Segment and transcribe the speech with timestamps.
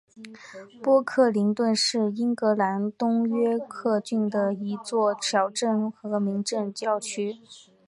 [0.81, 7.37] 波克灵顿是英格兰东约克郡的一座小镇和民政教区。